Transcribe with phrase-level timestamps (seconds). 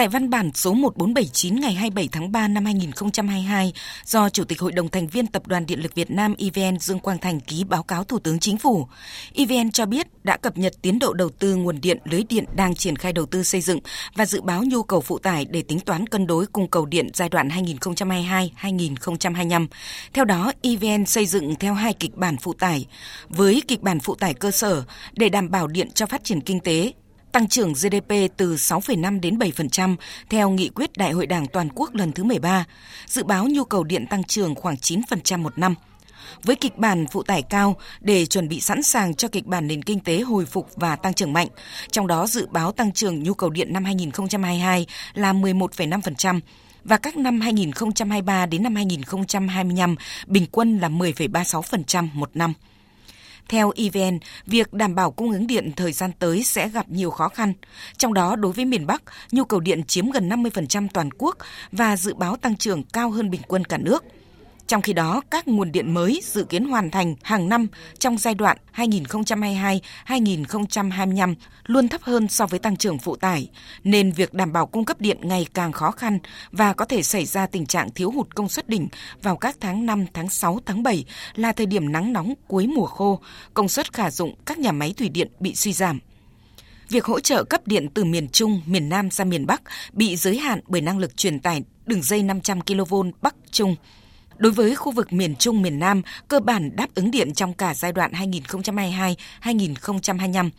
[0.00, 3.72] Tại văn bản số 1479 ngày 27 tháng 3 năm 2022
[4.04, 6.98] do Chủ tịch Hội đồng thành viên Tập đoàn Điện lực Việt Nam EVN Dương
[6.98, 8.86] Quang Thành ký báo cáo Thủ tướng Chính phủ,
[9.34, 12.74] EVN cho biết đã cập nhật tiến độ đầu tư nguồn điện lưới điện đang
[12.74, 13.78] triển khai đầu tư xây dựng
[14.14, 17.08] và dự báo nhu cầu phụ tải để tính toán cân đối cung cầu điện
[17.14, 19.66] giai đoạn 2022-2025.
[20.12, 22.86] Theo đó, EVN xây dựng theo hai kịch bản phụ tải.
[23.28, 24.82] Với kịch bản phụ tải cơ sở
[25.12, 26.92] để đảm bảo điện cho phát triển kinh tế,
[27.32, 29.96] tăng trưởng GDP từ 6,5 đến 7%
[30.30, 32.64] theo nghị quyết Đại hội Đảng toàn quốc lần thứ 13,
[33.06, 35.74] dự báo nhu cầu điện tăng trưởng khoảng 9% một năm.
[36.42, 39.82] Với kịch bản phụ tải cao để chuẩn bị sẵn sàng cho kịch bản nền
[39.82, 41.48] kinh tế hồi phục và tăng trưởng mạnh,
[41.90, 46.40] trong đó dự báo tăng trưởng nhu cầu điện năm 2022 là 11,5%,
[46.84, 52.54] và các năm 2023 đến năm 2025 bình quân là 10,36% một năm.
[53.50, 57.28] Theo EVN, việc đảm bảo cung ứng điện thời gian tới sẽ gặp nhiều khó
[57.28, 57.52] khăn.
[57.96, 61.36] Trong đó, đối với miền Bắc, nhu cầu điện chiếm gần 50% toàn quốc
[61.72, 64.04] và dự báo tăng trưởng cao hơn bình quân cả nước–
[64.70, 67.66] trong khi đó, các nguồn điện mới dự kiến hoàn thành hàng năm
[67.98, 71.34] trong giai đoạn 2022-2025
[71.66, 73.48] luôn thấp hơn so với tăng trưởng phụ tải,
[73.84, 76.18] nên việc đảm bảo cung cấp điện ngày càng khó khăn
[76.52, 78.88] và có thể xảy ra tình trạng thiếu hụt công suất đỉnh
[79.22, 82.86] vào các tháng 5, tháng 6, tháng 7 là thời điểm nắng nóng cuối mùa
[82.86, 83.20] khô,
[83.54, 85.98] công suất khả dụng các nhà máy thủy điện bị suy giảm.
[86.88, 89.62] Việc hỗ trợ cấp điện từ miền Trung, miền Nam ra miền Bắc
[89.92, 93.76] bị giới hạn bởi năng lực truyền tải đường dây 500 kV Bắc Trung.
[94.40, 97.74] Đối với khu vực miền Trung, miền Nam, cơ bản đáp ứng điện trong cả
[97.74, 98.12] giai đoạn
[99.42, 100.50] 2022-2025.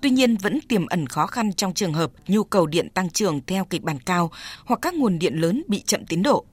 [0.00, 3.40] Tuy nhiên vẫn tiềm ẩn khó khăn trong trường hợp nhu cầu điện tăng trưởng
[3.46, 4.30] theo kịch bản cao
[4.64, 6.44] hoặc các nguồn điện lớn bị chậm tiến độ.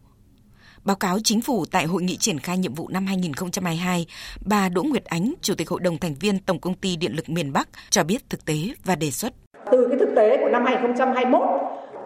[0.84, 4.06] Báo cáo chính phủ tại hội nghị triển khai nhiệm vụ năm 2022,
[4.46, 7.30] bà Đỗ Nguyệt Ánh, Chủ tịch Hội đồng thành viên Tổng công ty Điện lực
[7.30, 9.34] miền Bắc cho biết thực tế và đề xuất.
[9.72, 11.42] Từ cái thực tế của năm 2021,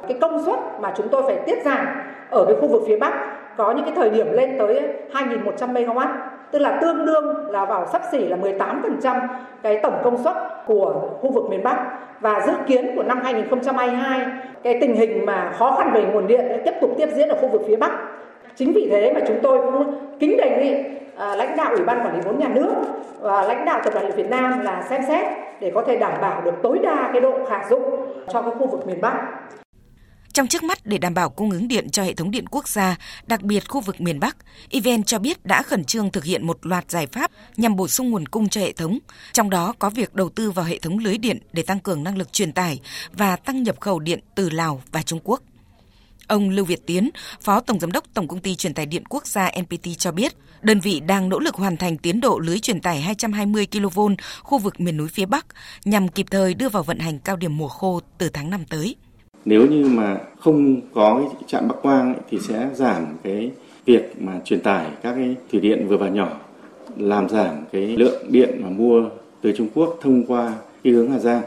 [0.08, 1.86] cái công suất mà chúng tôi phải tiết giảm
[2.32, 4.82] ở cái khu vực phía Bắc có những cái thời điểm lên tới
[5.14, 6.06] 2.100 MW
[6.52, 9.20] tức là tương đương là vào sắp xỉ là 18%
[9.64, 10.36] cái tổng công suất
[10.66, 11.78] của khu vực miền Bắc.
[12.20, 14.22] Và dự kiến của năm 2022
[14.64, 17.48] cái tình hình mà khó khăn về nguồn điện tiếp tục tiếp diễn ở khu
[17.48, 17.92] vực phía Bắc.
[18.56, 22.00] Chính vì thế mà chúng tôi cũng kính đề nghị à, lãnh đạo ủy ban
[22.00, 22.74] quản lý vốn nhà nước
[23.22, 25.26] và lãnh đạo tập đoàn điện Việt Nam là xem xét
[25.60, 27.84] để có thể đảm bảo được tối đa cái độ khả dụng
[28.28, 29.14] cho cái khu vực miền Bắc
[30.40, 32.98] trong trước mắt để đảm bảo cung ứng điện cho hệ thống điện quốc gia,
[33.28, 34.38] đặc biệt khu vực miền Bắc,
[34.70, 38.10] EVN cho biết đã khẩn trương thực hiện một loạt giải pháp nhằm bổ sung
[38.10, 39.00] nguồn cung cho hệ thống,
[39.34, 42.18] trong đó có việc đầu tư vào hệ thống lưới điện để tăng cường năng
[42.18, 42.80] lực truyền tải
[43.12, 45.42] và tăng nhập khẩu điện từ Lào và Trung Quốc.
[46.28, 47.10] Ông Lưu Việt Tiến,
[47.42, 50.34] Phó Tổng Giám đốc Tổng Công ty Truyền tải Điện Quốc gia NPT cho biết,
[50.62, 54.00] đơn vị đang nỗ lực hoàn thành tiến độ lưới truyền tải 220 kV
[54.44, 55.46] khu vực miền núi phía Bắc
[55.86, 58.96] nhằm kịp thời đưa vào vận hành cao điểm mùa khô từ tháng 5 tới.
[59.46, 63.52] Nếu như mà không có cái trạm Bắc Quang ấy, thì sẽ giảm cái
[63.86, 66.40] việc mà truyền tải các cái thủy điện vừa và nhỏ,
[66.98, 69.10] làm giảm cái lượng điện mà mua
[69.42, 71.42] từ Trung Quốc thông qua cái hướng Hà Giang.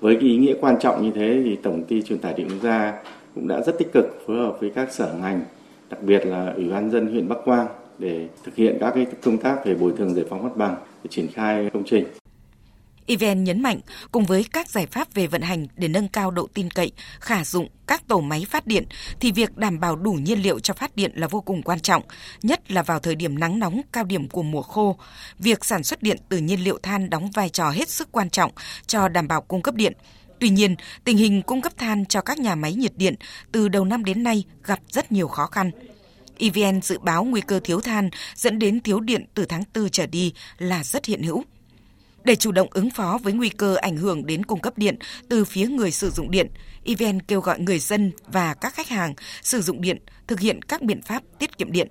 [0.00, 2.62] Với cái ý nghĩa quan trọng như thế thì Tổng ty truyền tải điện quốc
[2.62, 2.92] gia
[3.34, 5.40] cũng đã rất tích cực phối hợp với các sở ngành,
[5.90, 7.66] đặc biệt là Ủy ban dân huyện Bắc Quang
[7.98, 11.08] để thực hiện các cái công tác về bồi thường giải phóng mặt bằng để
[11.10, 12.04] triển khai công trình.
[13.12, 13.80] EVN nhấn mạnh,
[14.12, 17.44] cùng với các giải pháp về vận hành để nâng cao độ tin cậy, khả
[17.44, 18.84] dụng các tổ máy phát điện,
[19.20, 22.02] thì việc đảm bảo đủ nhiên liệu cho phát điện là vô cùng quan trọng,
[22.42, 24.96] nhất là vào thời điểm nắng nóng cao điểm của mùa khô.
[25.38, 28.50] Việc sản xuất điện từ nhiên liệu than đóng vai trò hết sức quan trọng
[28.86, 29.92] cho đảm bảo cung cấp điện.
[30.40, 33.14] Tuy nhiên, tình hình cung cấp than cho các nhà máy nhiệt điện
[33.52, 35.70] từ đầu năm đến nay gặp rất nhiều khó khăn.
[36.38, 40.06] EVN dự báo nguy cơ thiếu than dẫn đến thiếu điện từ tháng 4 trở
[40.06, 41.44] đi là rất hiện hữu.
[42.24, 44.96] Để chủ động ứng phó với nguy cơ ảnh hưởng đến cung cấp điện
[45.28, 46.50] từ phía người sử dụng điện,
[46.84, 50.82] EVN kêu gọi người dân và các khách hàng sử dụng điện thực hiện các
[50.82, 51.88] biện pháp tiết kiệm điện.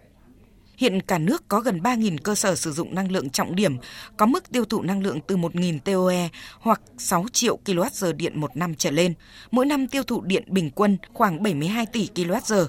[0.77, 3.77] Hiện cả nước có gần 3.000 cơ sở sử dụng năng lượng trọng điểm,
[4.17, 8.57] có mức tiêu thụ năng lượng từ 1.000 TOE hoặc 6 triệu kWh điện một
[8.57, 9.13] năm trở lên.
[9.51, 12.65] Mỗi năm tiêu thụ điện bình quân khoảng 72 tỷ kWh,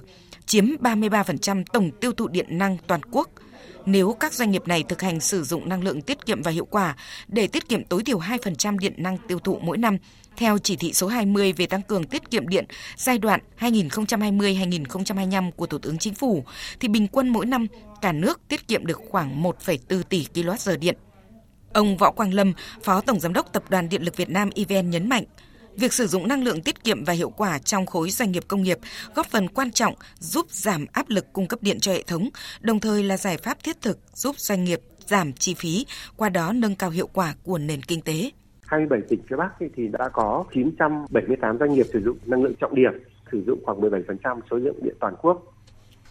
[0.46, 3.30] chiếm 33% tổng tiêu thụ điện năng toàn quốc–
[3.86, 6.64] nếu các doanh nghiệp này thực hành sử dụng năng lượng tiết kiệm và hiệu
[6.64, 6.96] quả
[7.28, 9.96] để tiết kiệm tối thiểu 2% điện năng tiêu thụ mỗi năm,
[10.36, 12.64] theo chỉ thị số 20 về tăng cường tiết kiệm điện
[12.96, 16.44] giai đoạn 2020-2025 của Thủ tướng Chính phủ,
[16.80, 17.66] thì bình quân mỗi năm
[18.02, 20.96] cả nước tiết kiệm được khoảng 1,4 tỷ kWh điện.
[21.72, 22.52] Ông Võ Quang Lâm,
[22.82, 25.24] Phó Tổng Giám đốc Tập đoàn Điện lực Việt Nam EVN nhấn mạnh,
[25.76, 28.62] Việc sử dụng năng lượng tiết kiệm và hiệu quả trong khối doanh nghiệp công
[28.62, 28.78] nghiệp
[29.14, 32.28] góp phần quan trọng giúp giảm áp lực cung cấp điện cho hệ thống,
[32.60, 35.86] đồng thời là giải pháp thiết thực giúp doanh nghiệp giảm chi phí,
[36.16, 38.30] qua đó nâng cao hiệu quả của nền kinh tế.
[38.66, 42.74] 27 tỉnh phía Bắc thì đã có 978 doanh nghiệp sử dụng năng lượng trọng
[42.74, 42.92] điểm
[43.32, 45.42] sử dụng khoảng 17% số lượng điện toàn quốc.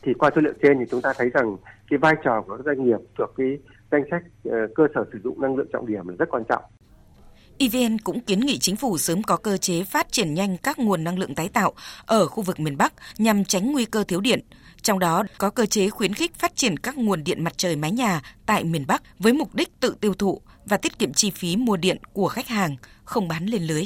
[0.01, 1.57] Thì qua số liệu trên thì chúng ta thấy rằng
[1.89, 3.57] cái vai trò của các doanh nghiệp thuộc cái
[3.91, 6.63] danh sách ờ, cơ sở sử dụng năng lượng trọng điểm là rất quan trọng.
[7.61, 11.03] EVN cũng kiến nghị chính phủ sớm có cơ chế phát triển nhanh các nguồn
[11.03, 11.73] năng lượng tái tạo
[12.05, 14.39] ở khu vực miền Bắc nhằm tránh nguy cơ thiếu điện.
[14.81, 17.91] Trong đó có cơ chế khuyến khích phát triển các nguồn điện mặt trời mái
[17.91, 21.55] nhà tại miền Bắc với mục đích tự tiêu thụ và tiết kiệm chi phí
[21.55, 23.83] mua điện của khách hàng, không bán lên lưới.